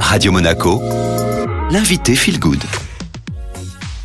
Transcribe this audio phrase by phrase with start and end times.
[0.00, 0.80] Radio Monaco,
[1.70, 2.62] l'invité Feel Good.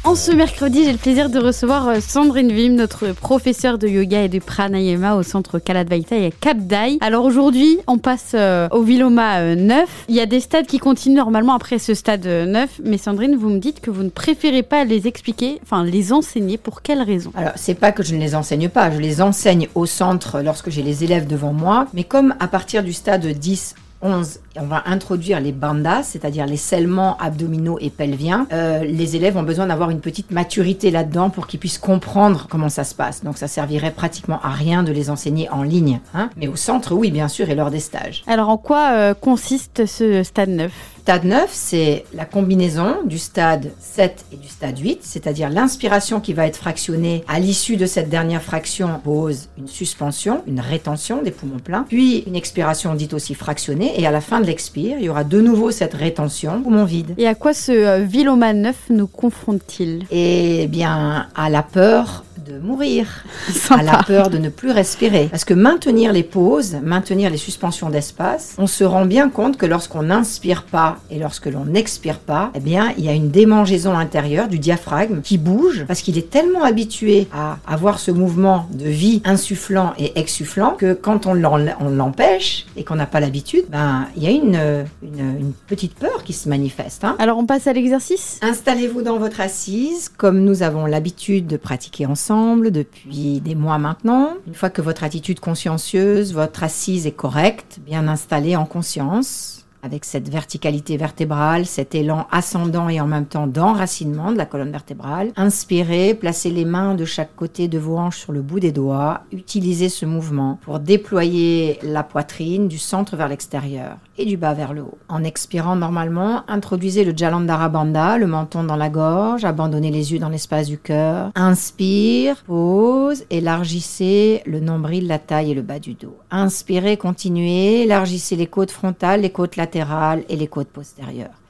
[0.04, 4.24] En ce mercredi, j'ai le plaisir de recevoir euh, Sandrine Vim, notre professeure de yoga
[4.24, 6.98] et de pranayama au centre Kaladvaita et à Cap Dai.
[7.02, 9.80] Alors aujourd'hui, on passe euh, au Viloma 9.
[9.80, 13.36] Euh, Il y a des stades qui continuent normalement après ce stade 9, mais Sandrine,
[13.36, 16.58] vous me dites que vous ne préférez pas les expliquer, enfin les enseigner.
[16.58, 17.32] Pour quelle raison?
[17.36, 20.72] Alors, c'est pas que je ne les enseigne pas, je les enseigne au centre lorsque
[20.72, 24.84] j'ai les élèves devant moi, mais comme à partir du stade 10 11, on va
[24.86, 28.48] introduire les bandas, c'est-à-dire les scellements abdominaux et pelviens.
[28.52, 32.70] Euh, les élèves ont besoin d'avoir une petite maturité là-dedans pour qu'ils puissent comprendre comment
[32.70, 33.24] ça se passe.
[33.24, 36.00] Donc ça servirait pratiquement à rien de les enseigner en ligne.
[36.14, 38.24] Hein Mais au centre, oui, bien sûr, et lors des stages.
[38.28, 43.72] Alors en quoi euh, consiste ce stade 9 Stade 9, c'est la combinaison du stade
[43.80, 47.24] 7 et du stade 8, c'est-à-dire l'inspiration qui va être fractionnée.
[47.28, 52.20] À l'issue de cette dernière fraction, pose une suspension, une rétention des poumons pleins, puis
[52.28, 55.42] une expiration dite aussi fractionnée, et à la fin de l'expire, il y aura de
[55.42, 57.16] nouveau cette rétention, poumon vide.
[57.18, 60.06] Et à quoi ce euh, Viloma 9 nous confronte-t-il?
[60.12, 63.24] Eh bien, à la peur de mourir,
[63.70, 65.28] à la peur de ne plus respirer.
[65.30, 69.66] Parce que maintenir les pauses, maintenir les suspensions d'espace, on se rend bien compte que
[69.66, 73.98] lorsqu'on n'inspire pas et lorsque l'on n'expire pas, eh bien, il y a une démangeaison
[73.98, 78.86] intérieure du diaphragme qui bouge parce qu'il est tellement habitué à avoir ce mouvement de
[78.86, 84.24] vie insufflant et exsufflant que quand on l'empêche et qu'on n'a pas l'habitude, ben, il
[84.24, 87.04] y a une, une, une, petite peur qui se manifeste.
[87.04, 87.16] Hein.
[87.20, 88.40] Alors, on passe à l'exercice?
[88.42, 92.31] Installez-vous dans votre assise comme nous avons l'habitude de pratiquer ensemble
[92.72, 94.34] depuis des mois maintenant.
[94.48, 100.06] Une fois que votre attitude consciencieuse, votre assise est correcte, bien installée en conscience, avec
[100.06, 105.32] cette verticalité vertébrale, cet élan ascendant et en même temps d'enracinement de la colonne vertébrale.
[105.36, 109.22] Inspirez, placez les mains de chaque côté de vos hanches sur le bout des doigts.
[109.32, 114.74] Utilisez ce mouvement pour déployer la poitrine du centre vers l'extérieur et du bas vers
[114.74, 114.98] le haut.
[115.10, 120.20] En expirant normalement, introduisez le Jalandhara Bandha, le menton dans la gorge, abandonnez les yeux
[120.20, 121.32] dans l'espace du cœur.
[121.36, 126.16] Inspire, pause, élargissez le nombril, la taille et le bas du dos.
[126.30, 131.42] Inspirez, continuez, élargissez les côtes frontales, les côtes latérales et les côtes postérieures.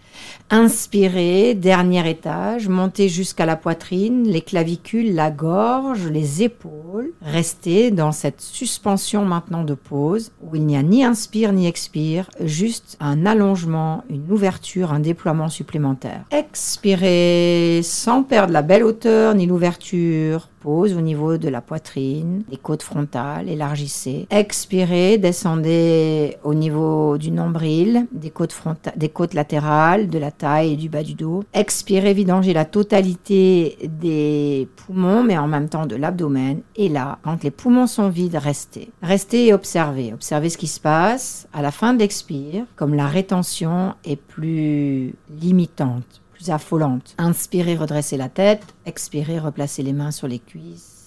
[0.50, 7.14] Inspirez, dernier étage, montez jusqu'à la poitrine, les clavicules, la gorge, les épaules.
[7.22, 12.30] Restez dans cette suspension maintenant de pause où il n'y a ni inspire ni expire,
[12.42, 16.26] juste un allongement, une ouverture, un déploiement supplémentaire.
[16.32, 22.58] Expirez sans perdre la belle hauteur ni l'ouverture pause au niveau de la poitrine, des
[22.58, 24.28] côtes frontales, élargissez.
[24.30, 28.56] Expirez, descendez au niveau du nombril, des côtes,
[28.96, 31.44] des côtes latérales, de la taille et du bas du dos.
[31.54, 36.62] Expirez, vidangez la totalité des poumons, mais en même temps de l'abdomen.
[36.76, 38.92] Et là, quand les poumons sont vides, restez.
[39.02, 40.14] Restez et observez.
[40.14, 41.48] Observez ce qui se passe.
[41.54, 47.16] À la fin de l'expire, comme la rétention est plus limitante, affolante.
[47.18, 48.64] Inspirez, redressez la tête.
[48.86, 51.02] Expirez, replacez les mains sur les cuisses.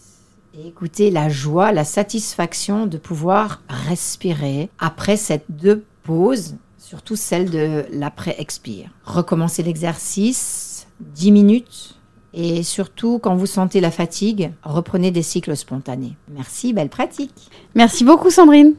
[0.66, 7.84] Écoutez la joie, la satisfaction de pouvoir respirer après cette deux pauses, surtout celle de
[7.90, 8.90] l'après-expire.
[9.04, 11.98] Recommencez l'exercice, 10 minutes.
[12.36, 16.16] Et surtout, quand vous sentez la fatigue, reprenez des cycles spontanés.
[16.32, 17.50] Merci, belle pratique.
[17.74, 18.72] Merci beaucoup Sandrine.